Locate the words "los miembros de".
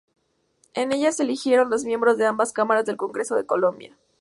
1.69-2.25